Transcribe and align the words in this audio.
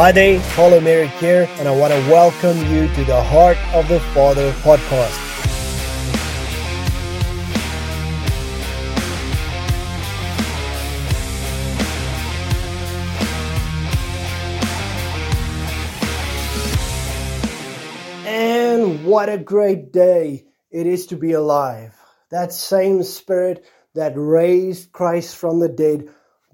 Hi 0.00 0.12
there, 0.12 0.40
Paulo 0.54 0.80
Merrick 0.80 1.10
here, 1.10 1.46
and 1.58 1.68
I 1.68 1.76
want 1.76 1.92
to 1.92 1.98
welcome 2.10 2.56
you 2.72 2.88
to 2.88 3.04
the 3.04 3.22
Heart 3.22 3.58
of 3.74 3.86
the 3.86 4.00
Father 4.14 4.50
podcast. 4.62 5.14
And 18.24 19.04
what 19.04 19.28
a 19.28 19.36
great 19.36 19.92
day 19.92 20.46
it 20.70 20.86
is 20.86 21.08
to 21.08 21.16
be 21.16 21.32
alive. 21.32 21.94
That 22.30 22.54
same 22.54 23.02
spirit 23.02 23.66
that 23.92 24.14
raised 24.16 24.92
Christ 24.92 25.36
from 25.36 25.60
the 25.60 25.68
dead 25.68 26.08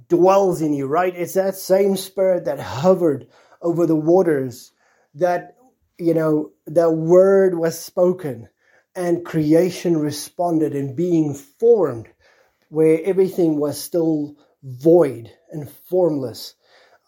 dwells 0.08 0.62
in 0.62 0.72
you, 0.72 0.86
right? 0.86 1.14
It's 1.14 1.34
that 1.34 1.56
same 1.56 1.96
spirit 1.96 2.44
that 2.44 2.60
hovered 2.60 3.26
over 3.62 3.86
the 3.86 3.96
waters, 3.96 4.72
that, 5.14 5.56
you 5.98 6.14
know, 6.14 6.52
the 6.66 6.90
word 6.90 7.58
was 7.58 7.78
spoken 7.78 8.48
and 8.94 9.24
creation 9.24 9.98
responded 9.98 10.74
in 10.74 10.94
being 10.94 11.34
formed 11.34 12.08
where 12.68 13.00
everything 13.04 13.58
was 13.58 13.80
still 13.80 14.36
void 14.62 15.30
and 15.50 15.70
formless. 15.88 16.54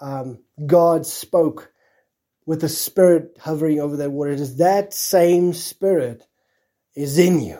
Um, 0.00 0.40
God 0.66 1.06
spoke 1.06 1.72
with 2.46 2.60
the 2.60 2.68
spirit 2.68 3.36
hovering 3.40 3.80
over 3.80 3.96
that 3.96 4.10
water. 4.10 4.30
It 4.30 4.40
is 4.40 4.56
that 4.56 4.94
same 4.94 5.52
spirit 5.52 6.26
is 6.94 7.18
in 7.18 7.40
you. 7.40 7.58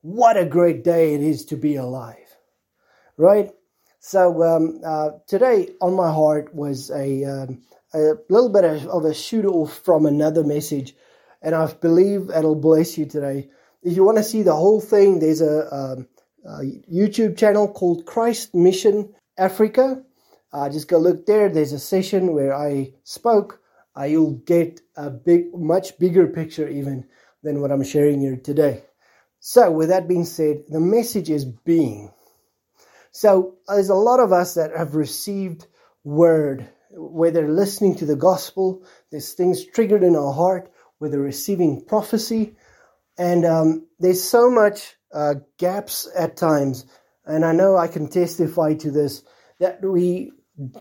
What 0.00 0.36
a 0.36 0.44
great 0.44 0.82
day 0.82 1.14
it 1.14 1.20
is 1.20 1.44
to 1.46 1.56
be 1.56 1.76
alive, 1.76 2.16
right? 3.16 3.52
So 4.04 4.42
um, 4.42 4.80
uh, 4.84 5.10
today 5.28 5.68
on 5.80 5.94
my 5.94 6.10
heart 6.10 6.52
was 6.52 6.90
a, 6.90 7.24
um, 7.24 7.62
a 7.94 8.14
little 8.28 8.48
bit 8.48 8.64
of 8.64 9.04
a 9.04 9.14
shoot 9.14 9.44
off 9.44 9.78
from 9.78 10.06
another 10.06 10.42
message, 10.42 10.96
and 11.40 11.54
I 11.54 11.72
believe 11.72 12.28
it'll 12.28 12.56
bless 12.56 12.98
you 12.98 13.06
today. 13.06 13.48
If 13.80 13.94
you 13.94 14.02
want 14.02 14.18
to 14.18 14.24
see 14.24 14.42
the 14.42 14.56
whole 14.56 14.80
thing, 14.80 15.20
there's 15.20 15.40
a, 15.40 15.72
um, 15.72 16.08
a 16.44 16.62
YouTube 16.92 17.38
channel 17.38 17.68
called 17.72 18.04
Christ 18.04 18.56
Mission 18.56 19.14
Africa. 19.38 20.02
Uh, 20.52 20.68
just 20.68 20.88
go 20.88 20.98
look 20.98 21.24
there. 21.24 21.48
There's 21.48 21.72
a 21.72 21.78
session 21.78 22.34
where 22.34 22.52
I 22.52 22.94
spoke. 23.04 23.60
Uh, 23.96 24.04
you'll 24.04 24.32
get 24.32 24.80
a 24.96 25.10
big, 25.10 25.54
much 25.54 25.96
bigger 26.00 26.26
picture 26.26 26.68
even 26.68 27.06
than 27.44 27.60
what 27.60 27.70
I'm 27.70 27.84
sharing 27.84 28.20
here 28.20 28.36
today. 28.36 28.82
So, 29.38 29.70
with 29.70 29.90
that 29.90 30.08
being 30.08 30.24
said, 30.24 30.64
the 30.68 30.80
message 30.80 31.30
is 31.30 31.44
being. 31.44 32.10
So 33.12 33.56
there's 33.68 33.90
a 33.90 33.94
lot 33.94 34.20
of 34.20 34.32
us 34.32 34.54
that 34.54 34.76
have 34.76 34.94
received 34.94 35.66
word, 36.02 36.68
whether 36.90 37.46
listening 37.46 37.94
to 37.96 38.06
the 38.06 38.16
gospel, 38.16 38.84
there's 39.10 39.34
things 39.34 39.64
triggered 39.64 40.02
in 40.02 40.16
our 40.16 40.32
heart, 40.32 40.72
whether 40.98 41.20
receiving 41.20 41.84
prophecy, 41.84 42.56
and 43.18 43.44
um, 43.44 43.86
there's 43.98 44.22
so 44.24 44.50
much 44.50 44.96
uh, 45.12 45.34
gaps 45.58 46.08
at 46.16 46.36
times. 46.36 46.86
And 47.26 47.44
I 47.44 47.52
know 47.52 47.76
I 47.76 47.86
can 47.86 48.08
testify 48.08 48.74
to 48.74 48.90
this 48.90 49.22
that 49.60 49.84
we 49.84 50.32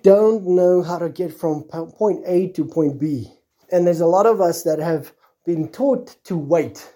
don't 0.02 0.48
know 0.48 0.82
how 0.82 0.98
to 0.98 1.10
get 1.10 1.34
from 1.34 1.64
point 1.64 2.24
A 2.26 2.48
to 2.54 2.66
point 2.66 3.00
B. 3.00 3.32
And 3.72 3.86
there's 3.86 4.02
a 4.02 4.08
lot 4.08 4.26
of 4.26 4.42
us 4.42 4.64
that 4.64 4.80
have 4.80 5.14
been 5.46 5.70
taught 5.70 6.16
to 6.26 6.38
wait, 6.38 6.94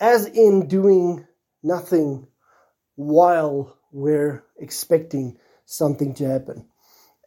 as 0.00 0.26
in 0.26 0.68
doing 0.68 1.26
nothing 1.62 2.28
while 2.94 3.75
we're 3.92 4.44
expecting 4.58 5.38
something 5.64 6.14
to 6.14 6.28
happen. 6.28 6.66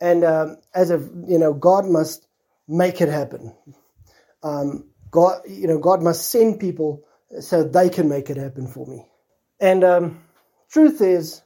And 0.02 0.23
um, 0.23 0.57
as 0.73 0.91
a 0.91 0.97
you 1.27 1.38
know, 1.38 1.53
God 1.53 1.85
must 1.85 2.27
make 2.67 3.02
it 3.02 3.09
happen. 3.09 3.53
Um, 4.43 4.89
God, 5.11 5.42
you 5.48 5.67
know, 5.67 5.80
God 5.80 6.02
must 6.02 6.30
send 6.30 6.59
people 6.59 7.03
so 7.39 7.64
they 7.64 7.89
can 7.89 8.08
make 8.08 8.30
it 8.30 8.37
happen 8.37 8.67
for 8.67 8.86
me. 8.86 9.05
And 9.59 9.83
um, 9.83 10.23
truth 10.69 11.02
is, 11.02 11.42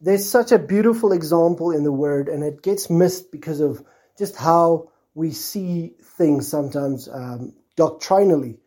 there's 0.00 0.28
such 0.28 0.52
a 0.52 0.58
beautiful 0.58 1.12
example 1.12 1.70
in 1.70 1.82
the 1.82 1.92
Word, 1.92 2.28
and 2.28 2.44
it 2.44 2.62
gets 2.62 2.90
missed 2.90 3.32
because 3.32 3.60
of 3.60 3.82
just 4.16 4.36
how 4.36 4.90
we 5.14 5.32
see 5.32 5.94
things 6.16 6.46
sometimes 6.46 7.08
um, 7.08 7.54
doctrinally. 7.76 8.58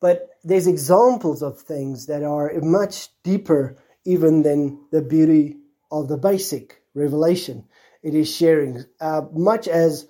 But 0.00 0.28
there's 0.44 0.66
examples 0.66 1.42
of 1.42 1.60
things 1.60 2.06
that 2.06 2.22
are 2.22 2.52
much 2.60 3.08
deeper 3.22 3.76
even 4.08 4.42
than 4.42 4.80
the 4.90 5.02
beauty 5.02 5.58
of 5.92 6.08
the 6.08 6.16
basic 6.16 6.82
revelation 6.94 7.64
it 8.02 8.14
is 8.14 8.34
sharing. 8.34 8.84
Uh, 9.00 9.22
much 9.32 9.68
as 9.68 10.06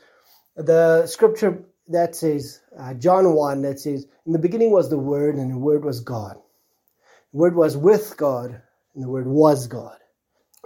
the 0.56 1.06
scripture 1.06 1.64
that 1.88 2.14
says, 2.14 2.60
uh, 2.78 2.94
John 2.94 3.34
1, 3.34 3.62
that 3.62 3.80
says, 3.80 4.06
In 4.26 4.32
the 4.32 4.38
beginning 4.38 4.70
was 4.70 4.90
the 4.90 4.98
Word, 4.98 5.36
and 5.36 5.50
the 5.50 5.58
Word 5.58 5.84
was 5.84 6.00
God. 6.00 6.36
The 7.32 7.38
Word 7.38 7.56
was 7.56 7.76
with 7.76 8.16
God, 8.16 8.60
and 8.94 9.04
the 9.04 9.08
Word 9.08 9.26
was 9.26 9.66
God. 9.66 9.96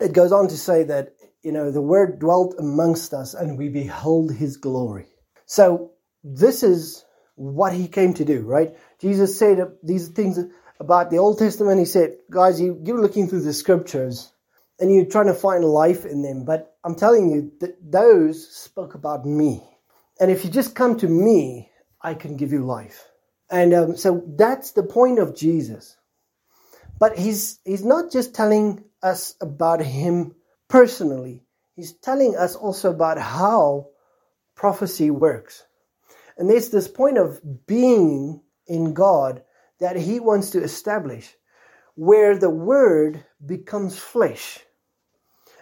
It 0.01 0.13
goes 0.13 0.33
on 0.33 0.49
to 0.49 0.57
say 0.57 0.85
that, 0.85 1.15
you 1.43 1.53
know, 1.53 1.71
the 1.71 1.83
Word 1.83 2.19
dwelt 2.19 2.57
amongst 2.59 3.15
us, 3.15 3.35
and 3.35 3.57
we 3.57 3.69
beheld 3.69 4.33
His 4.33 4.57
glory. 4.57 5.07
So, 5.47 5.93
this 6.25 6.63
is 6.63 7.05
what 7.37 7.73
He 7.73 7.89
came 7.89 8.15
to 8.15 8.25
do, 8.25 8.43
right? 8.43 8.77
Jesus 9.01 9.39
said 9.39 9.59
these 9.83 10.09
things 10.09 10.39
about 10.83 11.11
the 11.11 11.19
Old 11.19 11.39
Testament. 11.39 11.79
He 11.79 11.85
said, 11.85 12.17
guys, 12.29 12.61
you, 12.61 12.79
you're 12.85 13.01
looking 13.01 13.29
through 13.29 13.43
the 13.43 13.53
scriptures 13.53 14.33
and 14.81 14.93
you're 14.93 15.07
trying 15.07 15.29
to 15.29 15.35
find 15.35 15.65
life 15.65 16.05
in 16.05 16.23
them. 16.23 16.45
But 16.45 16.77
I'm 16.83 16.97
telling 16.97 17.31
you 17.31 17.53
that 17.61 17.77
those 17.81 18.49
spoke 18.49 18.97
about 18.97 19.25
me. 19.25 19.63
And 20.21 20.29
if 20.29 20.45
you 20.45 20.51
just 20.51 20.75
come 20.75 20.99
to 20.99 21.07
me, 21.07 21.71
I 22.01 22.15
can 22.15 22.37
give 22.37 22.51
you 22.51 22.67
life. 22.67 23.09
And 23.49 23.73
um, 23.73 23.97
so 23.97 24.25
that's 24.27 24.73
the 24.73 24.83
point 24.83 25.21
of 25.21 25.37
Jesus. 25.37 25.97
But 26.99 27.17
he's, 27.17 27.61
he's 27.65 27.85
not 27.85 28.11
just 28.11 28.35
telling 28.35 28.85
us 29.03 29.37
about 29.41 29.83
him 29.83 30.35
personally, 30.69 31.45
he's 31.77 31.93
telling 31.93 32.35
us 32.37 32.57
also 32.57 32.91
about 32.91 33.19
how 33.19 33.89
prophecy 34.57 35.11
works. 35.11 35.65
And 36.37 36.51
there's 36.51 36.71
this 36.71 36.89
point 36.89 37.19
of 37.19 37.41
being 37.67 38.43
in 38.67 38.95
God 38.95 39.43
that 39.83 39.97
he 39.97 40.21
wants 40.21 40.51
to 40.51 40.63
establish 40.63 41.35
where 41.97 42.39
the 42.39 42.49
word 42.49 43.25
becomes 43.45 43.99
flesh. 43.99 44.61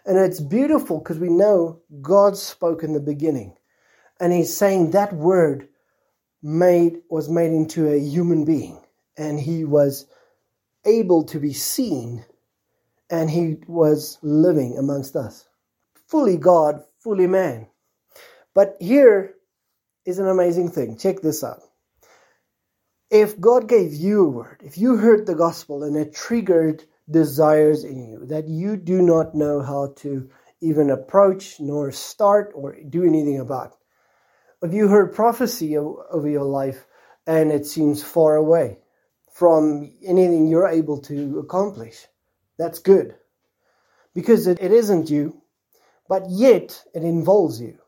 And 0.05 0.19
it's 0.19 0.41
beautiful 0.41 0.99
because 0.99 1.19
we 1.19 1.31
know 1.31 1.81
God 2.03 2.37
spoke 2.37 2.83
in 2.83 2.93
the 2.93 3.01
beginning. 3.01 3.57
And 4.21 4.31
he's 4.31 4.55
saying 4.55 4.91
that 4.91 5.15
word 5.15 5.69
made 6.43 6.99
was 7.09 7.31
made 7.31 7.53
into 7.53 7.89
a 7.91 7.99
human 7.99 8.45
being 8.45 8.83
and 9.17 9.41
he 9.41 9.65
was 9.65 10.07
able 10.85 11.25
to 11.25 11.41
be 11.41 11.55
seen 11.55 12.23
and 13.09 13.31
he 13.31 13.57
was 13.67 14.19
living 14.21 14.77
amongst 14.77 15.17
us. 15.17 15.49
Fully 16.09 16.37
God, 16.37 16.85
fully 16.99 17.27
man. 17.27 17.69
But 18.55 18.77
here 18.81 19.37
is 20.05 20.19
an 20.19 20.29
amazing 20.29 20.71
thing. 20.73 20.99
Check 20.99 21.23
this 21.23 21.43
out 21.43 21.63
if 23.11 23.41
God 23.41 23.69
gave 23.69 23.93
you 23.95 24.25
a 24.25 24.29
word, 24.29 24.63
if 24.65 24.79
you 24.79 24.97
heard 24.97 25.27
the 25.27 25.35
gospel 25.35 25.83
and 25.85 25.97
it 25.97 26.15
triggered 26.15 26.85
desires 27.11 27.85
in 27.85 28.07
you 28.09 28.27
that 28.27 28.49
you 28.49 28.77
do 28.77 29.03
not 29.03 29.35
know 29.35 29.63
how 29.63 29.93
to 29.99 30.31
even 30.61 30.91
approach 30.91 31.59
nor 31.59 31.91
start 31.91 32.53
or 32.55 32.77
do 32.89 33.05
anything 33.05 33.41
about, 33.41 33.77
if 34.63 34.73
you 34.73 34.89
heard 34.89 35.15
prophecy 35.15 35.77
over 35.77 36.29
your 36.29 36.45
life 36.45 36.87
and 37.27 37.51
it 37.51 37.67
seems 37.67 38.03
far 38.03 38.37
away 38.37 38.79
from 39.33 39.93
anything 40.05 40.47
you're 40.49 40.69
able 40.69 41.01
to 41.01 41.39
accomplish, 41.39 42.07
that's 42.59 42.79
good. 42.79 43.15
Because 44.15 44.47
it, 44.47 44.61
isn't 44.61 45.09
you, 45.11 45.43
but 46.09 46.25
yet 46.29 46.85
it 46.95 47.05
involves 47.05 47.61
you. 47.61 47.79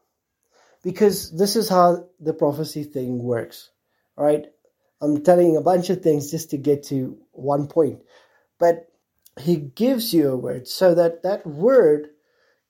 Because 0.82 1.36
this 1.36 1.56
is 1.56 1.68
how 1.68 2.08
the 2.20 2.32
prophecy 2.32 2.84
thing 2.84 3.22
works. 3.22 3.70
Right. 4.16 4.46
I'm 5.02 5.22
telling 5.24 5.56
a 5.56 5.60
bunch 5.60 5.90
of 5.90 6.00
things 6.00 6.30
just 6.30 6.50
to 6.50 6.56
get 6.56 6.84
to 6.84 7.18
one 7.32 7.66
point. 7.66 8.00
But 8.60 8.88
he 9.40 9.56
gives 9.56 10.14
you 10.14 10.30
a 10.30 10.36
word 10.36 10.68
so 10.68 10.94
that 10.94 11.24
that 11.24 11.44
word 11.44 12.10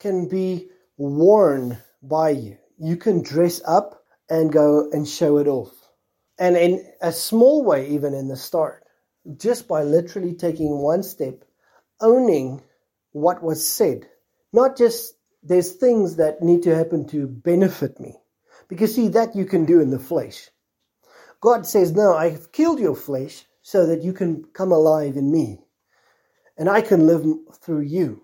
can 0.01 0.29
be 0.29 0.69
worn 0.97 1.79
by 2.03 2.31
you. 2.31 2.57
You 2.79 2.97
can 2.97 3.23
dress 3.23 3.61
up 3.67 4.03
and 4.31 4.51
go 4.51 4.91
and 4.91 5.07
show 5.07 5.37
it 5.39 5.47
off. 5.47 5.73
And 6.39 6.57
in 6.57 6.85
a 7.03 7.13
small 7.13 7.65
way, 7.65 7.89
even 7.91 8.15
in 8.15 8.29
the 8.29 8.37
start, 8.37 8.85
just 9.37 9.69
by 9.69 9.83
literally 9.83 10.35
taking 10.35 10.79
one 10.79 11.03
step, 11.03 11.45
owning 12.01 12.63
what 13.13 13.43
was 13.43 13.67
said, 13.67 14.09
not 14.53 14.79
just 14.79 15.15
there's 15.43 15.73
things 15.73 16.17
that 16.17 16.43
need 16.43 16.63
to 16.63 16.75
happen 16.75 17.07
to 17.09 17.27
benefit 17.27 18.01
me. 18.01 18.15
Because 18.69 18.95
see, 18.95 19.09
that 19.09 19.37
you 19.37 19.45
can 19.45 19.67
do 19.67 19.81
in 19.81 19.91
the 19.91 19.99
flesh. 19.99 20.49
God 21.43 21.67
says, 21.67 21.93
No, 21.93 22.15
I've 22.15 22.53
killed 22.53 22.81
your 22.81 22.97
flesh 22.97 23.45
so 23.61 23.85
that 23.87 24.03
you 24.03 24.15
can 24.15 24.45
come 24.55 24.73
alive 24.73 25.17
in 25.17 25.31
me 25.31 25.59
and 26.57 26.71
I 26.71 26.81
can 26.81 27.07
live 27.07 27.27
through 27.61 27.81
you 27.83 28.23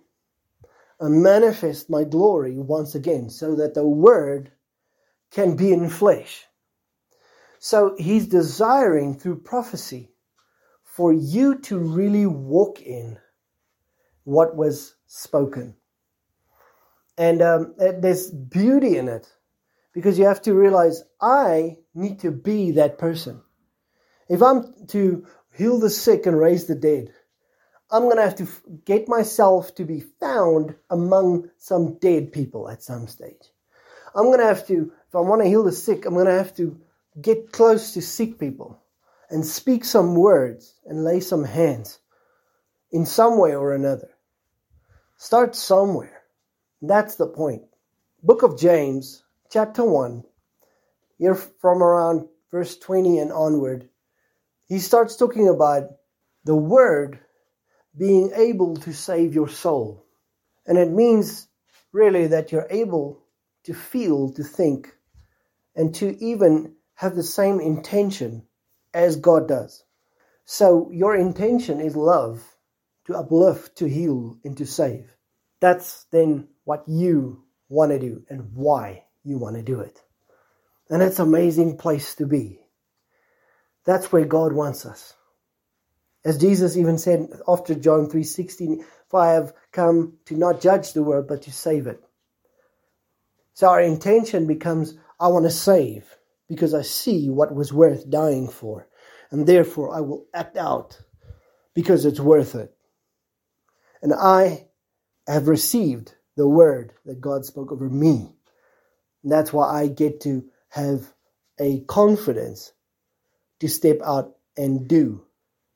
and 1.00 1.22
manifest 1.22 1.90
my 1.90 2.04
glory 2.04 2.56
once 2.56 2.94
again 2.94 3.28
so 3.28 3.54
that 3.56 3.74
the 3.74 3.86
word 3.86 4.52
can 5.30 5.56
be 5.56 5.72
in 5.72 5.88
flesh. 5.90 6.44
So 7.58 7.96
he's 7.98 8.28
desiring 8.28 9.18
through 9.18 9.40
prophecy 9.40 10.12
for 10.84 11.12
you 11.12 11.58
to 11.62 11.78
really 11.78 12.26
walk 12.26 12.80
in 12.80 13.18
what 14.24 14.56
was 14.56 14.94
spoken. 15.06 15.74
And 17.16 17.42
um, 17.42 17.74
there's 17.78 18.30
beauty 18.30 18.96
in 18.96 19.08
it 19.08 19.28
because 19.92 20.18
you 20.18 20.24
have 20.26 20.42
to 20.42 20.54
realize 20.54 21.02
I 21.20 21.78
need 21.98 22.20
to 22.20 22.30
be 22.30 22.72
that 22.72 22.98
person. 22.98 23.42
If 24.28 24.42
I'm 24.42 24.86
to 24.88 25.26
heal 25.54 25.78
the 25.78 25.90
sick 25.90 26.26
and 26.26 26.38
raise 26.38 26.66
the 26.66 26.74
dead, 26.74 27.12
I'm 27.90 28.02
going 28.02 28.16
to 28.16 28.22
have 28.22 28.36
to 28.36 28.48
get 28.84 29.08
myself 29.08 29.74
to 29.76 29.84
be 29.84 30.00
found 30.20 30.74
among 30.90 31.50
some 31.56 31.98
dead 31.98 32.32
people 32.32 32.68
at 32.68 32.82
some 32.82 33.08
stage. 33.08 33.52
I'm 34.14 34.24
going 34.24 34.40
to 34.40 34.46
have 34.46 34.66
to, 34.66 34.92
if 35.08 35.14
I 35.14 35.20
want 35.20 35.42
to 35.42 35.48
heal 35.48 35.64
the 35.64 35.72
sick, 35.72 36.04
I'm 36.04 36.14
going 36.14 36.26
to 36.26 36.32
have 36.32 36.54
to 36.56 36.78
get 37.20 37.52
close 37.52 37.94
to 37.94 38.02
sick 38.02 38.38
people 38.38 38.82
and 39.30 39.44
speak 39.44 39.84
some 39.84 40.14
words 40.14 40.74
and 40.86 41.04
lay 41.04 41.20
some 41.20 41.44
hands 41.44 41.98
in 42.90 43.06
some 43.06 43.38
way 43.38 43.54
or 43.54 43.74
another. 43.74 44.10
Start 45.16 45.56
somewhere. 45.56 46.22
That's 46.82 47.16
the 47.16 47.26
point. 47.26 47.62
Book 48.22 48.42
of 48.42 48.58
James, 48.58 49.24
chapter 49.50 49.84
1, 49.84 50.24
here 51.18 51.34
from 51.34 51.82
around 51.82 52.28
verse 52.50 52.76
20 52.78 53.18
and 53.18 53.32
onward, 53.32 53.88
he 54.66 54.78
starts 54.78 55.16
talking 55.16 55.48
about 55.48 55.84
the 56.44 56.56
word 56.56 57.18
being 57.96 58.30
able 58.34 58.76
to 58.76 58.92
save 58.92 59.34
your 59.34 59.48
soul. 59.48 60.06
And 60.66 60.78
it 60.78 60.90
means 60.90 61.48
really 61.92 62.28
that 62.28 62.52
you're 62.52 62.68
able 62.70 63.24
to 63.64 63.74
feel, 63.74 64.32
to 64.34 64.44
think, 64.44 64.94
and 65.74 65.94
to 65.96 66.16
even 66.22 66.74
have 66.94 67.16
the 67.16 67.22
same 67.22 67.60
intention 67.60 68.46
as 68.94 69.16
God 69.16 69.48
does. 69.48 69.84
So 70.44 70.90
your 70.92 71.14
intention 71.14 71.80
is 71.80 71.94
love, 71.96 72.42
to 73.06 73.16
uplift, 73.16 73.76
to 73.78 73.88
heal, 73.88 74.38
and 74.44 74.56
to 74.58 74.66
save. 74.66 75.14
That's 75.60 76.04
then 76.10 76.48
what 76.64 76.84
you 76.86 77.44
want 77.68 77.92
to 77.92 77.98
do 77.98 78.24
and 78.28 78.52
why 78.54 79.04
you 79.24 79.38
want 79.38 79.56
to 79.56 79.62
do 79.62 79.80
it. 79.80 80.02
And 80.90 81.02
it's 81.02 81.18
an 81.18 81.28
amazing 81.28 81.76
place 81.76 82.14
to 82.16 82.26
be. 82.26 82.60
That's 83.84 84.10
where 84.12 84.24
God 84.24 84.52
wants 84.52 84.86
us. 84.86 85.14
As 86.24 86.38
Jesus 86.38 86.76
even 86.76 86.98
said 86.98 87.28
after 87.46 87.74
John 87.74 88.08
3:16, 88.08 88.84
"For 89.08 89.20
I 89.20 89.32
have 89.32 89.54
come 89.72 90.18
to 90.26 90.36
not 90.36 90.60
judge 90.60 90.92
the 90.92 91.02
world, 91.02 91.26
but 91.26 91.42
to 91.42 91.52
save 91.52 91.86
it." 91.86 92.02
So 93.54 93.68
our 93.68 93.80
intention 93.80 94.46
becomes, 94.46 94.94
I 95.18 95.28
want 95.28 95.44
to 95.44 95.50
save 95.50 96.16
because 96.48 96.74
I 96.74 96.82
see 96.82 97.30
what 97.30 97.54
was 97.54 97.72
worth 97.72 98.08
dying 98.08 98.48
for, 98.48 98.88
and 99.30 99.46
therefore 99.46 99.94
I 99.94 100.00
will 100.00 100.26
act 100.34 100.56
out 100.56 101.00
because 101.74 102.04
it's 102.04 102.20
worth 102.20 102.54
it. 102.54 102.74
And 104.02 104.12
I 104.12 104.68
have 105.26 105.48
received 105.48 106.14
the 106.36 106.48
word 106.48 106.92
that 107.04 107.20
God 107.20 107.44
spoke 107.44 107.72
over 107.72 107.88
me. 107.88 108.34
And 109.22 109.32
that's 109.32 109.52
why 109.52 109.66
I 109.82 109.88
get 109.88 110.20
to 110.22 110.48
have 110.70 111.12
a 111.60 111.80
confidence 111.80 112.72
to 113.60 113.68
step 113.68 114.00
out 114.04 114.36
and 114.56 114.88
do 114.88 115.24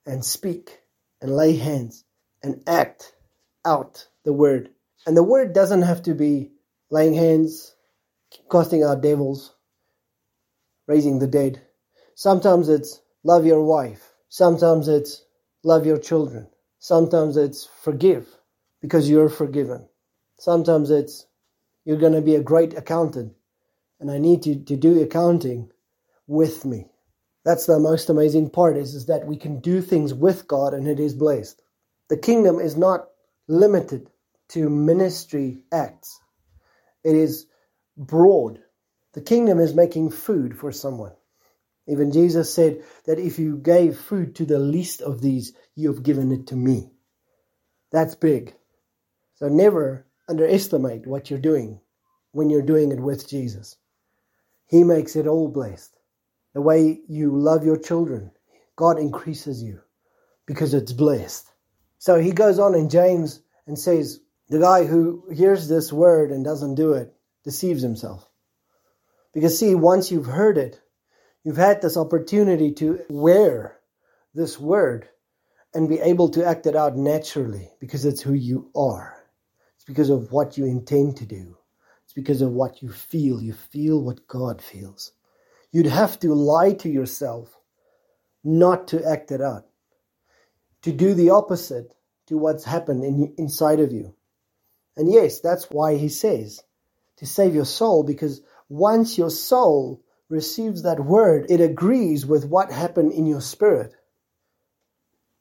and 0.06 0.24
speak 0.24 0.80
and 1.20 1.34
lay 1.34 1.56
hands 1.56 2.04
and 2.42 2.62
act 2.66 3.14
out 3.64 4.08
the 4.24 4.32
word. 4.32 4.70
And 5.06 5.16
the 5.16 5.22
word 5.22 5.52
doesn't 5.52 5.82
have 5.82 6.02
to 6.02 6.14
be 6.14 6.52
laying 6.90 7.14
hands, 7.14 7.74
casting 8.50 8.82
out 8.84 9.02
devils, 9.02 9.54
raising 10.86 11.18
the 11.18 11.26
dead. 11.26 11.62
Sometimes 12.14 12.68
it's 12.68 13.00
love 13.24 13.46
your 13.46 13.64
wife. 13.64 14.12
Sometimes 14.28 14.88
it's 14.88 15.24
love 15.64 15.86
your 15.86 15.98
children. 15.98 16.48
Sometimes 16.78 17.36
it's 17.36 17.68
forgive 17.82 18.28
because 18.80 19.08
you're 19.08 19.28
forgiven. 19.28 19.88
Sometimes 20.38 20.90
it's 20.90 21.26
you're 21.84 21.98
going 21.98 22.12
to 22.14 22.22
be 22.22 22.34
a 22.36 22.42
great 22.42 22.74
accountant 22.76 23.34
and 24.02 24.10
I 24.10 24.18
need 24.18 24.44
you 24.44 24.56
to 24.56 24.76
do 24.76 25.00
accounting 25.00 25.70
with 26.26 26.64
me. 26.64 26.86
That's 27.44 27.66
the 27.66 27.78
most 27.78 28.10
amazing 28.10 28.50
part 28.50 28.76
is, 28.76 28.94
is 28.94 29.06
that 29.06 29.26
we 29.26 29.36
can 29.36 29.60
do 29.60 29.80
things 29.80 30.12
with 30.12 30.48
God 30.48 30.74
and 30.74 30.86
it 30.88 31.00
is 31.00 31.14
blessed. 31.14 31.62
The 32.08 32.16
kingdom 32.16 32.58
is 32.58 32.76
not 32.76 33.06
limited 33.48 34.10
to 34.50 34.68
ministry 34.68 35.62
acts. 35.72 36.20
It 37.04 37.14
is 37.14 37.46
broad. 37.96 38.58
The 39.14 39.20
kingdom 39.20 39.60
is 39.60 39.74
making 39.74 40.10
food 40.10 40.58
for 40.58 40.72
someone. 40.72 41.12
Even 41.86 42.12
Jesus 42.12 42.52
said 42.52 42.82
that 43.06 43.20
if 43.20 43.38
you 43.38 43.56
gave 43.56 43.96
food 43.96 44.34
to 44.36 44.44
the 44.44 44.58
least 44.58 45.00
of 45.00 45.20
these, 45.20 45.52
you 45.76 45.92
have 45.92 46.02
given 46.02 46.32
it 46.32 46.48
to 46.48 46.56
me. 46.56 46.90
That's 47.92 48.14
big. 48.14 48.54
So 49.36 49.48
never 49.48 50.06
underestimate 50.28 51.06
what 51.06 51.30
you're 51.30 51.38
doing 51.38 51.80
when 52.32 52.50
you're 52.50 52.62
doing 52.62 52.92
it 52.92 53.00
with 53.00 53.28
Jesus. 53.28 53.76
He 54.72 54.82
makes 54.82 55.14
it 55.14 55.28
all 55.28 55.48
blessed 55.48 55.92
the 56.54 56.60
way 56.62 57.00
you 57.08 57.38
love 57.38 57.64
your 57.64 57.78
children, 57.78 58.30
God 58.76 58.98
increases 58.98 59.62
you 59.62 59.80
because 60.46 60.74
it's 60.74 60.92
blessed. 60.92 61.50
So 61.98 62.18
he 62.18 62.32
goes 62.32 62.58
on 62.58 62.74
in 62.74 62.88
James 62.88 63.40
and 63.66 63.78
says, 63.78 64.20
the 64.48 64.58
guy 64.58 64.84
who 64.84 65.24
hears 65.32 65.68
this 65.68 65.92
word 65.92 66.30
and 66.30 66.44
doesn't 66.44 66.74
do 66.74 66.92
it 66.94 67.14
deceives 67.44 67.82
himself. 67.82 68.28
Because 69.32 69.58
see, 69.58 69.74
once 69.74 70.10
you've 70.10 70.26
heard 70.26 70.58
it, 70.58 70.80
you've 71.42 71.56
had 71.56 71.80
this 71.80 71.96
opportunity 71.96 72.72
to 72.72 73.00
wear 73.08 73.78
this 74.34 74.58
word 74.58 75.08
and 75.74 75.88
be 75.88 76.00
able 76.00 76.28
to 76.30 76.44
act 76.44 76.66
it 76.66 76.76
out 76.76 76.96
naturally 76.96 77.70
because 77.80 78.04
it's 78.04 78.20
who 78.20 78.34
you 78.34 78.70
are. 78.76 79.16
It's 79.76 79.84
because 79.84 80.10
of 80.10 80.32
what 80.32 80.58
you 80.58 80.66
intend 80.66 81.18
to 81.18 81.26
do. 81.26 81.56
It's 82.12 82.14
because 82.14 82.42
of 82.42 82.52
what 82.52 82.82
you 82.82 82.90
feel. 82.90 83.40
You 83.40 83.54
feel 83.54 84.02
what 84.02 84.28
God 84.28 84.60
feels. 84.60 85.12
You'd 85.72 85.86
have 85.86 86.20
to 86.20 86.34
lie 86.34 86.74
to 86.74 86.90
yourself 86.90 87.56
not 88.44 88.88
to 88.88 89.02
act 89.02 89.32
it 89.32 89.40
out, 89.40 89.64
to 90.82 90.92
do 90.92 91.14
the 91.14 91.30
opposite 91.30 91.94
to 92.26 92.36
what's 92.36 92.64
happened 92.64 93.02
in, 93.02 93.34
inside 93.38 93.80
of 93.80 93.92
you. 93.92 94.14
And 94.98 95.10
yes, 95.10 95.40
that's 95.40 95.70
why 95.70 95.96
he 95.96 96.10
says 96.10 96.60
to 97.16 97.24
save 97.24 97.54
your 97.54 97.64
soul, 97.64 98.02
because 98.04 98.42
once 98.68 99.16
your 99.16 99.30
soul 99.30 100.02
receives 100.28 100.82
that 100.82 101.00
word, 101.00 101.46
it 101.48 101.62
agrees 101.62 102.26
with 102.26 102.44
what 102.44 102.70
happened 102.70 103.12
in 103.12 103.24
your 103.24 103.40
spirit. 103.40 103.94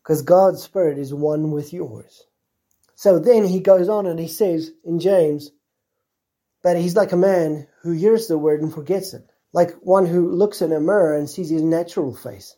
Because 0.04 0.22
God's 0.22 0.63
spirit 0.63 0.98
is 0.98 1.13
one 1.13 1.51
with 1.51 1.74
yours. 1.74 2.24
So 2.96 3.20
then 3.20 3.46
he 3.46 3.60
goes 3.60 3.90
on 3.90 4.06
and 4.06 4.20
he 4.20 4.30
says 4.30 4.72
in 4.86 5.00
James, 5.00 5.51
that 6.63 6.77
he's 6.77 6.96
like 6.96 7.12
a 7.12 7.18
man 7.18 7.68
who 7.82 7.91
hears 7.91 8.27
the 8.27 8.38
word 8.38 8.62
and 8.62 8.74
forgets 8.74 9.13
it 9.13 9.32
like 9.53 9.74
one 9.82 10.06
who 10.06 10.32
looks 10.32 10.62
in 10.62 10.72
a 10.72 10.80
mirror 10.80 11.15
and 11.15 11.30
sees 11.30 11.50
his 11.50 11.62
natural 11.62 12.15
face, 12.15 12.56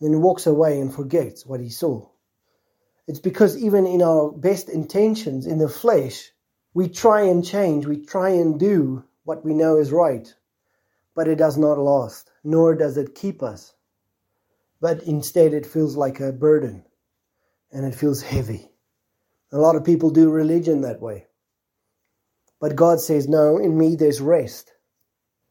then 0.00 0.20
walks 0.20 0.46
away 0.46 0.80
and 0.80 0.92
forgets 0.92 1.46
what 1.46 1.60
he 1.60 1.68
saw. 1.68 2.08
It's 3.06 3.20
because 3.20 3.56
even 3.56 3.86
in 3.86 4.02
our 4.02 4.30
best 4.30 4.68
intentions 4.68 5.46
in 5.46 5.58
the 5.58 5.68
flesh, 5.68 6.30
we 6.74 6.88
try 6.88 7.22
and 7.22 7.44
change, 7.44 7.86
we 7.86 8.04
try 8.04 8.30
and 8.30 8.58
do 8.58 9.04
what 9.24 9.44
we 9.44 9.54
know 9.54 9.76
is 9.76 9.92
right, 9.92 10.32
but 11.14 11.28
it 11.28 11.36
does 11.36 11.56
not 11.58 11.78
last, 11.78 12.30
nor 12.42 12.74
does 12.74 12.96
it 12.96 13.14
keep 13.14 13.42
us. 13.42 13.74
But 14.80 15.04
instead, 15.04 15.54
it 15.54 15.66
feels 15.66 15.96
like 15.96 16.18
a 16.18 16.32
burden 16.32 16.84
and 17.70 17.86
it 17.86 17.94
feels 17.94 18.22
heavy. 18.22 18.68
A 19.52 19.58
lot 19.58 19.76
of 19.76 19.84
people 19.84 20.10
do 20.10 20.30
religion 20.30 20.80
that 20.80 21.00
way. 21.00 21.26
But 22.62 22.76
God 22.76 23.00
says, 23.00 23.28
No, 23.28 23.58
in 23.58 23.76
me 23.76 23.96
there's 23.96 24.20
rest. 24.20 24.72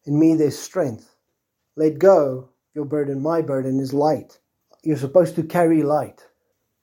In 0.06 0.18
me 0.18 0.34
there's 0.36 0.58
strength. 0.58 1.14
Let 1.76 2.00
go 2.00 2.52
your 2.74 2.86
burden. 2.86 3.22
My 3.22 3.42
burden 3.42 3.82
is 3.82 3.94
light. 3.94 4.40
You're 4.82 4.96
supposed 4.96 5.36
to 5.36 5.44
carry 5.44 5.84
light, 5.84 6.26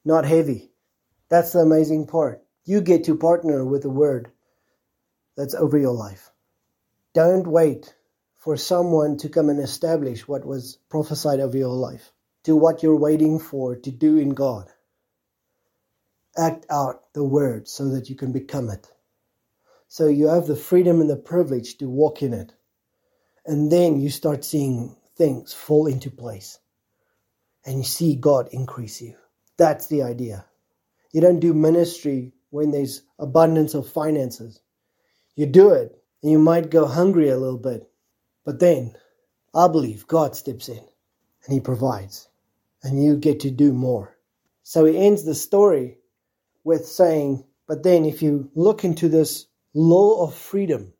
not 0.04 0.26
heavy. 0.26 0.70
That's 1.30 1.52
the 1.52 1.60
amazing 1.60 2.08
part. 2.08 2.44
You 2.66 2.82
get 2.82 3.04
to 3.04 3.16
partner 3.16 3.64
with 3.64 3.82
the 3.82 3.90
word 3.90 4.30
that's 5.34 5.54
over 5.54 5.78
your 5.78 5.94
life. 5.94 6.30
Don't 7.14 7.46
wait 7.46 7.94
for 8.36 8.58
someone 8.58 9.16
to 9.18 9.30
come 9.30 9.48
and 9.48 9.58
establish 9.58 10.28
what 10.28 10.44
was 10.44 10.78
prophesied 10.90 11.40
over 11.40 11.56
your 11.56 11.74
life. 11.74 12.12
Do 12.44 12.54
what 12.54 12.82
you're 12.82 13.00
waiting 13.00 13.38
for 13.38 13.76
to 13.76 13.90
do 13.90 14.18
in 14.18 14.34
God. 14.34 14.68
Act 16.36 16.66
out 16.70 17.14
the 17.14 17.24
word 17.24 17.66
so 17.66 17.88
that 17.88 18.10
you 18.10 18.14
can 18.14 18.30
become 18.30 18.68
it. 18.68 18.90
So 19.88 20.08
you 20.08 20.28
have 20.28 20.46
the 20.46 20.56
freedom 20.56 21.00
and 21.00 21.10
the 21.10 21.16
privilege 21.16 21.78
to 21.78 21.88
walk 21.88 22.22
in 22.22 22.34
it. 22.34 22.54
And 23.46 23.72
then 23.72 24.00
you 24.00 24.10
start 24.10 24.44
seeing 24.44 24.96
things 25.16 25.54
fall 25.54 25.86
into 25.86 26.10
place. 26.10 26.60
And 27.66 27.78
you 27.78 27.84
see 27.84 28.16
God 28.16 28.48
increase 28.52 29.02
you. 29.02 29.16
That's 29.58 29.88
the 29.88 30.02
idea. 30.02 30.46
You 31.12 31.22
don't 31.22 31.40
do 31.40 31.54
ministry 31.54 32.34
when 32.50 32.70
there's 32.72 33.02
abundance 33.18 33.74
of 33.74 33.88
finances. 33.90 34.60
You 35.36 35.46
do 35.46 35.72
it, 35.72 36.02
and 36.22 36.32
you 36.32 36.38
might 36.38 36.70
go 36.70 36.86
hungry 36.86 37.30
a 37.30 37.38
little 37.38 37.58
bit, 37.58 37.90
But 38.44 38.60
then 38.60 38.94
I 39.54 39.68
believe 39.68 40.06
God 40.08 40.36
steps 40.36 40.68
in 40.68 40.78
and 40.78 41.54
He 41.54 41.60
provides, 41.60 42.28
and 42.82 43.02
you 43.02 43.16
get 43.16 43.40
to 43.40 43.50
do 43.50 43.72
more. 43.72 44.16
So 44.64 44.84
he 44.84 44.98
ends 44.98 45.24
the 45.24 45.34
story 45.34 45.98
with 46.64 46.86
saying, 46.86 47.44
But 47.66 47.84
then 47.84 48.04
if 48.04 48.22
you 48.22 48.50
look 48.54 48.84
into 48.84 49.08
this 49.08 49.46
law 49.78 50.24
of 50.24 50.34
freedom, 50.34 50.92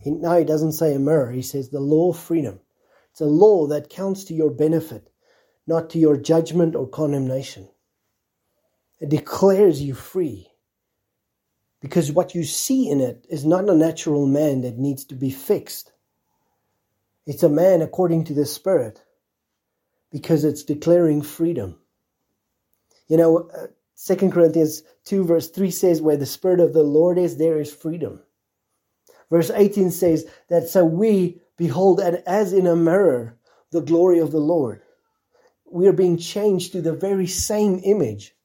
he, 0.00 0.10
now 0.10 0.36
he 0.36 0.44
doesn't 0.44 0.72
say 0.72 0.94
a 0.94 0.98
mirror, 0.98 1.30
he 1.30 1.42
says 1.42 1.70
the 1.70 1.80
law 1.80 2.10
of 2.10 2.18
freedom. 2.18 2.60
It's 3.10 3.20
a 3.20 3.26
law 3.26 3.66
that 3.68 3.90
counts 3.90 4.24
to 4.24 4.34
your 4.34 4.50
benefit, 4.50 5.10
not 5.66 5.90
to 5.90 5.98
your 5.98 6.16
judgment 6.16 6.76
or 6.76 6.88
condemnation. 6.88 7.68
It 9.00 9.08
declares 9.08 9.82
you 9.82 9.94
free. 9.94 10.48
Because 11.80 12.10
what 12.12 12.34
you 12.34 12.44
see 12.44 12.90
in 12.90 13.00
it 13.00 13.26
is 13.30 13.44
not 13.46 13.68
a 13.68 13.74
natural 13.74 14.26
man 14.26 14.62
that 14.62 14.78
needs 14.78 15.04
to 15.06 15.14
be 15.14 15.30
fixed. 15.30 15.92
It's 17.26 17.42
a 17.42 17.48
man 17.48 17.82
according 17.82 18.24
to 18.24 18.34
the 18.34 18.46
Spirit 18.46 19.02
because 20.10 20.44
it's 20.44 20.64
declaring 20.64 21.22
freedom. 21.22 21.78
You 23.06 23.16
know, 23.16 23.50
uh, 23.54 23.68
Second 24.00 24.30
Corinthians 24.30 24.84
2 25.06 25.24
verse 25.24 25.50
3 25.50 25.72
says, 25.72 26.00
Where 26.00 26.16
the 26.16 26.24
Spirit 26.24 26.60
of 26.60 26.72
the 26.72 26.84
Lord 26.84 27.18
is, 27.18 27.36
there 27.36 27.58
is 27.58 27.74
freedom. 27.74 28.22
Verse 29.28 29.50
18 29.50 29.90
says 29.90 30.24
that 30.48 30.68
so 30.68 30.84
we 30.84 31.40
behold 31.56 32.00
as 32.00 32.52
in 32.52 32.68
a 32.68 32.76
mirror 32.76 33.36
the 33.72 33.80
glory 33.80 34.20
of 34.20 34.30
the 34.30 34.38
Lord. 34.38 34.82
We 35.68 35.88
are 35.88 35.92
being 35.92 36.16
changed 36.16 36.70
to 36.72 36.80
the 36.80 36.92
very 36.92 37.26
same 37.26 37.80
image 37.82 38.36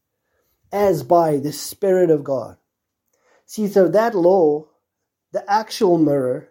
as 0.71 1.03
by 1.03 1.37
the 1.37 1.53
Spirit 1.53 2.09
of 2.09 2.23
God. 2.23 2.57
See, 3.45 3.67
so 3.67 3.87
that 3.89 4.15
law, 4.15 4.69
the 5.33 5.47
actual 5.47 5.99
mirror 5.99 6.49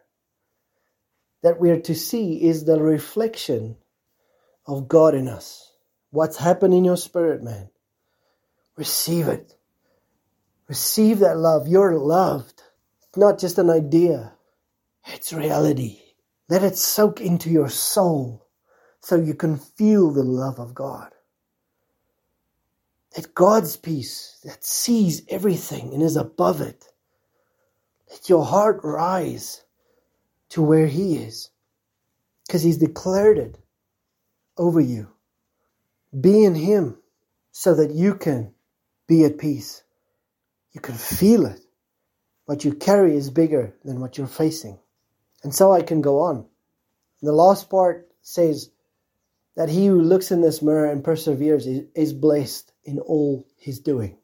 that 1.43 1.59
we 1.59 1.71
are 1.71 1.81
to 1.81 1.97
see 1.97 2.41
is 2.41 2.65
the 2.65 2.81
reflection 2.81 3.79
of 4.65 4.87
God 4.87 5.17
in 5.17 5.27
us. 5.27 5.73
What's 6.11 6.37
happened 6.37 6.73
in 6.73 6.85
your 6.85 6.97
spirit, 6.97 7.43
man? 7.43 7.69
Receive 8.83 9.29
it. 9.29 9.55
Receive 10.67 11.21
that 11.21 11.39
love. 11.39 11.69
You're 11.69 11.97
loved. 11.97 12.65
It's 13.05 13.17
not 13.17 13.39
just 13.39 13.57
an 13.59 13.71
idea, 13.71 14.33
it's 15.07 15.33
reality. 15.33 16.01
Let 16.49 16.65
it 16.65 16.77
soak 16.77 17.21
into 17.21 17.49
your 17.49 17.69
soul 17.69 18.45
so 19.01 19.15
you 19.15 19.35
can 19.35 19.57
feel 19.57 20.11
the 20.11 20.25
love 20.25 20.59
of 20.59 20.75
God. 20.75 21.13
That 23.15 23.33
God's 23.37 23.77
peace 23.77 24.41
that 24.43 24.65
sees 24.65 25.23
everything 25.29 25.95
and 25.95 26.03
is 26.03 26.17
above 26.17 26.61
it. 26.61 26.85
Let 28.11 28.29
your 28.29 28.45
heart 28.45 28.81
rise 28.83 29.63
to 30.49 30.61
where 30.61 30.89
He 30.89 31.19
is 31.19 31.51
because 32.49 32.65
He's 32.65 32.79
declared 32.79 33.39
it 33.39 33.59
over 34.59 34.81
you. 34.81 35.07
Be 36.21 36.43
in 36.43 36.57
Him 36.57 36.97
so 37.53 37.77
that 37.77 37.93
you 37.93 38.17
can 38.17 38.53
be 39.13 39.25
at 39.25 39.37
peace. 39.37 39.83
You 40.73 40.81
can 40.81 40.95
feel 40.95 41.45
it. 41.45 41.61
What 42.47 42.65
you 42.65 42.73
carry 42.73 43.15
is 43.15 43.29
bigger 43.29 43.75
than 43.85 44.01
what 44.01 44.17
you're 44.17 44.27
facing. 44.27 44.79
And 45.43 45.55
so 45.55 45.71
I 45.71 45.83
can 45.83 46.01
go 46.01 46.21
on. 46.21 46.47
The 47.21 47.33
last 47.33 47.69
part 47.69 48.09
says 48.23 48.71
that 49.55 49.69
he 49.69 49.87
who 49.87 50.01
looks 50.01 50.31
in 50.31 50.41
this 50.41 50.63
mirror 50.63 50.91
and 50.91 51.05
perseveres 51.05 51.67
is, 51.67 52.15
blessed 52.15 52.73
in 52.85 53.01
all 53.01 53.47
he's 53.59 53.81
doing. 53.81 54.17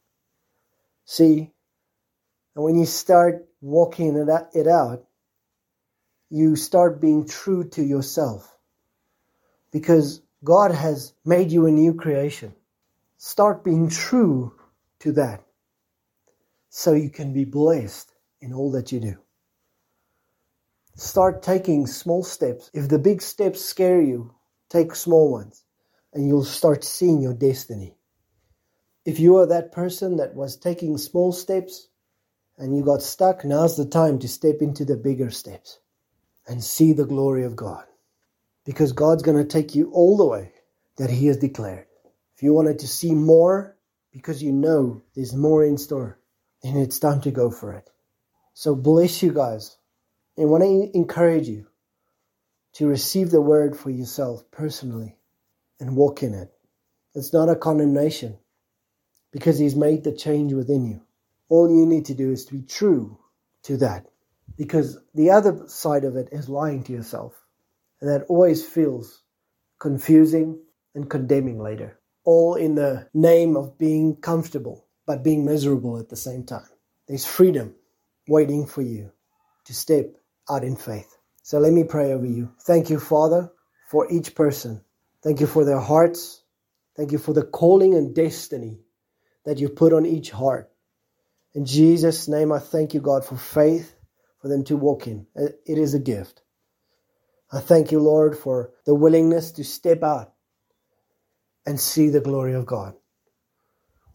See, 1.04 1.52
and 2.54 2.64
when 2.64 2.78
you 2.78 2.87
start 2.87 3.47
walking 3.61 4.16
it 4.16 4.66
out, 4.66 5.04
you 6.30 6.57
start 6.57 6.99
being 6.99 7.28
true 7.28 7.68
to 7.71 7.83
yourself 7.83 8.57
because 9.71 10.23
God 10.42 10.71
has 10.73 11.12
made 11.26 11.52
you 11.52 11.66
a 11.66 11.71
new 11.71 11.92
creation. 11.92 12.54
Start 13.18 13.64
being 13.64 13.90
true 13.90 14.54
to 15.00 15.12
that 15.12 15.45
so 16.69 16.93
you 16.93 17.11
can 17.11 17.33
be 17.33 17.45
blessed 17.45 18.12
in 18.40 18.52
all 18.52 18.71
that 18.73 18.93
you 18.93 19.00
do. 19.00 19.17
Start 20.97 21.43
taking 21.43 21.87
small 21.87 22.23
steps. 22.23 22.71
If 22.75 22.88
the 22.88 22.99
big 22.99 23.23
steps 23.23 23.64
scare 23.64 24.02
you, 24.02 24.35
take 24.69 24.95
small 24.95 25.31
ones 25.31 25.64
and 26.12 26.26
you'll 26.26 26.45
start 26.45 26.85
seeing 26.85 27.23
your 27.23 27.35
destiny. 27.35 27.97
If 29.05 29.21
you 29.21 29.37
are 29.38 29.47
that 29.47 29.73
person 29.73 30.17
that 30.17 30.35
was 30.35 30.57
taking 30.57 30.99
small 30.99 31.33
steps 31.33 31.88
and 32.59 32.76
you 32.76 32.85
got 32.85 33.02
stuck, 33.02 33.45
now's 33.45 33.76
the 33.76 33.87
time 33.87 34.19
to 34.19 34.28
step 34.28 34.57
into 34.61 34.85
the 34.85 34.97
bigger 34.97 35.31
steps 35.31 35.78
and 36.47 36.62
see 36.62 36.93
the 36.93 37.07
glory 37.07 37.45
of 37.45 37.57
God. 37.57 37.85
Because 38.64 38.93
God's 38.93 39.23
going 39.23 39.38
to 39.38 39.45
take 39.45 39.75
you 39.75 39.90
all 39.93 40.17
the 40.17 40.26
way 40.26 40.52
that 40.97 41.11
He 41.11 41.28
has 41.28 41.38
declared. 41.38 41.87
If 42.37 42.43
you 42.43 42.52
wanted 42.52 42.81
to 42.81 42.88
see 42.88 43.14
more, 43.14 43.78
because 44.12 44.43
you 44.43 44.53
know 44.53 45.03
there's 45.15 45.35
more 45.35 45.65
in 45.65 45.79
store, 45.79 46.19
and 46.62 46.79
it's 46.79 46.99
time 46.99 47.21
to 47.23 47.31
go 47.31 47.50
for 47.50 47.73
it. 47.73 47.91
So 48.55 48.75
bless 48.75 49.23
you 49.23 49.33
guys. 49.33 49.77
And 50.37 50.50
want 50.50 50.62
to 50.62 50.91
encourage 50.97 51.49
you 51.49 51.67
to 52.75 52.87
receive 52.87 53.31
the 53.31 53.41
word 53.41 53.77
for 53.77 53.91
yourself 53.91 54.49
personally 54.53 55.17
and 55.81 55.97
walk 55.97 56.23
in 56.23 56.33
it. 56.33 56.53
It's 57.15 57.33
not 57.33 57.49
a 57.49 57.57
condemnation 57.57 58.38
because 59.33 59.59
He's 59.59 59.75
made 59.75 60.05
the 60.05 60.12
change 60.12 60.53
within 60.53 60.85
you. 60.85 61.03
All 61.49 61.69
you 61.69 61.87
need 61.87 62.07
to 62.07 62.15
do 62.15 62.31
is 62.31 62.45
to 62.47 62.55
be 62.55 62.62
true 62.62 63.19
to 63.65 63.79
that 63.79 64.07
because 64.57 64.99
the 65.15 65.31
other 65.31 65.65
side 65.67 66.05
of 66.05 66.17
it 66.17 66.29
is 66.33 66.49
lying 66.49 66.83
to 66.85 66.93
yourself. 66.93 67.35
And 68.00 68.11
that 68.11 68.27
always 68.29 68.65
feels 68.65 69.23
confusing 69.79 70.61
and 70.95 71.09
condemning 71.09 71.59
later, 71.59 71.99
all 72.29 72.57
in 72.57 72.75
the 72.75 73.09
name 73.15 73.57
of 73.57 73.79
being 73.79 74.15
comfortable, 74.15 74.87
but 75.07 75.25
being 75.25 75.47
miserable 75.47 75.99
at 75.99 76.11
the 76.11 76.17
same 76.17 76.45
time. 76.45 76.69
There's 77.09 77.25
freedom 77.25 77.75
waiting 78.29 78.67
for 78.67 78.83
you 78.83 79.13
to 79.65 79.75
step 79.75 80.15
out 80.51 80.63
in 80.63 80.77
faith. 80.77 81.17
So 81.43 81.59
let 81.59 81.73
me 81.73 81.85
pray 81.85 82.13
over 82.13 82.27
you. 82.27 82.53
Thank 82.67 82.91
you, 82.91 83.01
Father, 83.01 83.51
for 83.91 84.13
each 84.13 84.35
person. 84.35 84.85
Thank 85.25 85.41
you 85.41 85.47
for 85.47 85.65
their 85.65 85.81
hearts. 85.81 86.43
Thank 86.99 87.13
you 87.13 87.19
for 87.19 87.33
the 87.33 87.45
calling 87.45 87.95
and 87.95 88.15
destiny 88.15 88.81
that 89.47 89.59
you 89.59 89.71
put 89.71 89.95
on 89.95 90.05
each 90.05 90.31
heart. 90.31 90.71
In 91.55 91.65
Jesus' 91.65 92.29
name, 92.29 92.53
I 92.53 92.59
thank 92.59 92.93
you, 92.93 93.01
God, 93.01 93.25
for 93.25 93.39
faith 93.39 93.97
for 94.43 94.49
them 94.49 94.65
to 94.65 94.77
walk 94.77 95.07
in. 95.07 95.27
It 95.35 95.79
is 95.79 95.95
a 95.95 95.99
gift. 95.99 96.43
I 97.51 97.61
thank 97.61 97.91
you, 97.91 98.01
Lord, 98.01 98.37
for 98.37 98.73
the 98.85 98.95
willingness 98.95 99.53
to 99.53 99.65
step 99.65 100.03
out 100.03 100.35
and 101.69 101.79
see 101.79 102.09
the 102.09 102.21
glory 102.21 102.55
of 102.55 102.65
God. 102.65 102.95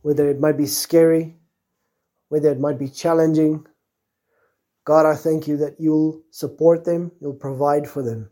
Whether 0.01 0.27
it 0.27 0.39
might 0.39 0.57
be 0.57 0.65
scary, 0.65 1.35
whether 2.29 2.51
it 2.51 2.59
might 2.59 2.79
be 2.79 2.89
challenging, 2.89 3.67
God, 4.85 5.05
I 5.05 5.15
thank 5.15 5.47
you 5.47 5.57
that 5.57 5.75
you'll 5.79 6.23
support 6.31 6.83
them, 6.83 7.11
you'll 7.21 7.35
provide 7.35 7.87
for 7.87 8.01
them, 8.01 8.31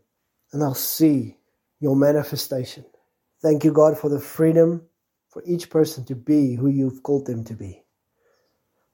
and 0.52 0.60
I'll 0.60 0.74
see 0.74 1.36
your 1.78 1.94
manifestation. 1.94 2.84
Thank 3.40 3.62
you, 3.62 3.72
God, 3.72 3.96
for 3.96 4.10
the 4.10 4.18
freedom 4.18 4.82
for 5.28 5.40
each 5.46 5.70
person 5.70 6.04
to 6.06 6.16
be 6.16 6.56
who 6.56 6.66
you've 6.66 7.04
called 7.04 7.26
them 7.26 7.44
to 7.44 7.54
be. 7.54 7.84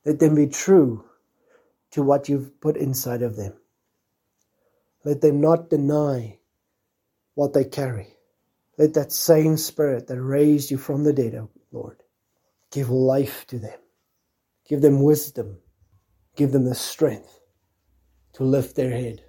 Let 0.05 0.19
them 0.19 0.35
be 0.35 0.47
true 0.47 1.07
to 1.93 2.03
what 2.03 2.29
you've 2.29 2.61
put 2.61 2.77
inside 2.77 3.23
of 3.23 3.37
them. 3.37 3.55
Let 5.07 5.23
them 5.23 5.41
not 5.41 5.71
deny 5.71 6.41
what 7.35 7.55
they 7.55 7.65
carry. 7.65 8.18
Let 8.79 8.95
that 8.95 9.13
same 9.13 9.57
spirit 9.57 10.07
that 10.07 10.23
raised 10.23 10.71
you 10.71 10.79
from 10.79 11.03
the 11.03 11.13
dead, 11.13 11.35
oh 11.35 11.51
Lord, 11.73 12.03
give 12.71 12.91
life 12.91 13.45
to 13.49 13.59
them. 13.59 13.79
Give 14.69 14.81
them 14.81 15.03
wisdom. 15.03 15.59
Give 16.37 16.53
them 16.53 16.65
the 16.65 16.77
strength 16.77 17.41
to 18.35 18.45
lift 18.45 18.77
their 18.77 18.93
head 18.93 19.23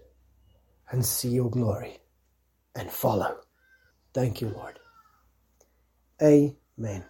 and 0.92 1.04
see 1.04 1.30
your 1.30 1.50
glory 1.50 1.98
and 2.76 2.92
follow. 2.92 3.38
Thank 4.14 4.42
you, 4.42 4.50
Lord. 4.50 4.80
Amen. 6.22 7.06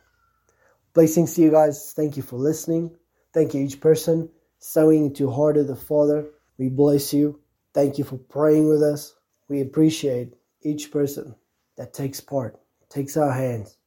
Blessings 0.93 1.33
to 1.35 1.41
you 1.41 1.51
guys. 1.51 1.93
Thank 1.93 2.15
you 2.15 2.23
for 2.23 2.37
listening. 2.37 2.95
Thank 3.33 3.53
you, 3.53 3.61
each 3.61 3.81
person 3.81 4.29
sowing 4.59 5.05
into 5.07 5.29
heart 5.29 5.57
of 5.57 5.67
the 5.67 5.75
Father. 5.75 6.25
We 6.57 6.69
bless 6.69 7.13
you. 7.13 7.41
Thank 7.73 7.97
you 7.97 8.05
for 8.05 8.17
praying 8.17 8.69
with 8.69 8.81
us. 8.81 9.15
We 9.49 9.61
appreciate 9.61 10.35
each 10.63 10.91
person 10.91 11.35
that 11.79 11.93
takes 11.95 12.21
part, 12.21 12.59
takes 12.91 13.17
our 13.17 13.33
hands. 13.33 13.77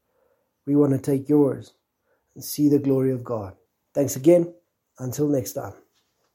We 0.66 0.76
want 0.76 0.92
to 0.94 0.98
take 0.98 1.28
yours 1.28 1.74
and 2.34 2.44
see 2.44 2.70
the 2.70 2.80
glory 2.80 3.12
of 3.12 3.24
God. 3.24 3.54
Thanks 3.94 4.16
again. 4.16 4.54
Until 4.98 5.28
next 5.28 5.54
time. 5.54 5.74